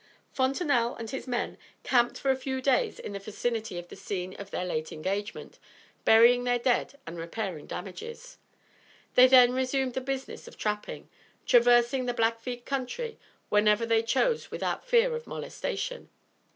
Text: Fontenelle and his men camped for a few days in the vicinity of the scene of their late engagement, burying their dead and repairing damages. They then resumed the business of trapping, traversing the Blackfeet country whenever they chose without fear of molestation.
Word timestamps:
Fontenelle 0.31 0.95
and 0.95 1.07
his 1.11 1.27
men 1.27 1.59
camped 1.83 2.17
for 2.17 2.31
a 2.31 2.35
few 2.35 2.59
days 2.59 2.97
in 2.97 3.13
the 3.13 3.19
vicinity 3.19 3.77
of 3.77 3.87
the 3.89 3.95
scene 3.95 4.35
of 4.39 4.49
their 4.49 4.65
late 4.65 4.91
engagement, 4.91 5.59
burying 6.05 6.43
their 6.43 6.57
dead 6.57 6.97
and 7.05 7.19
repairing 7.19 7.67
damages. 7.67 8.39
They 9.13 9.27
then 9.27 9.53
resumed 9.53 9.93
the 9.93 10.01
business 10.01 10.47
of 10.47 10.57
trapping, 10.57 11.07
traversing 11.45 12.07
the 12.07 12.15
Blackfeet 12.15 12.65
country 12.65 13.19
whenever 13.49 13.85
they 13.85 14.01
chose 14.01 14.49
without 14.49 14.83
fear 14.87 15.15
of 15.15 15.27
molestation. 15.27 16.09